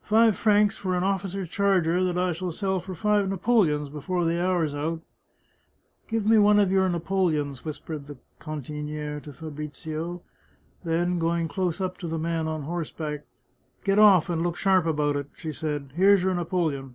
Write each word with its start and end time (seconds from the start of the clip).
Five 0.00 0.34
francs 0.34 0.78
for 0.78 0.96
an 0.96 1.04
officer's 1.04 1.50
charger 1.50 2.02
that 2.04 2.16
I 2.16 2.32
shall 2.32 2.52
sell 2.52 2.80
for 2.80 2.94
five 2.94 3.28
napoleons 3.28 3.90
before 3.90 4.24
the 4.24 4.42
hour's 4.42 4.74
out!"" 4.74 5.02
Give 6.08 6.24
me 6.24 6.38
one 6.38 6.58
of 6.58 6.72
your 6.72 6.88
napoleons," 6.88 7.66
whispered 7.66 8.06
the 8.06 8.16
can 8.38 8.62
tiniere 8.62 9.20
to 9.22 9.34
Fabrizio; 9.34 10.22
then, 10.84 11.18
going 11.18 11.48
close 11.48 11.82
up 11.82 11.98
to 11.98 12.08
the 12.08 12.18
man 12.18 12.48
on 12.48 12.62
horseback," 12.62 13.26
Get 13.84 13.98
off, 13.98 14.30
and 14.30 14.42
look 14.42 14.56
sharp 14.56 14.86
about 14.86 15.16
it 15.16 15.26
I" 15.34 15.38
she 15.38 15.52
said;" 15.52 15.90
here's 15.96 16.22
your 16.22 16.32
napoleon." 16.34 16.94